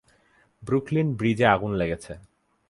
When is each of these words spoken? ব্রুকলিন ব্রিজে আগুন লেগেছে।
ব্রুকলিন 0.63 1.07
ব্রিজে 1.13 1.45
আগুন 1.45 1.71
লেগেছে। 1.73 2.13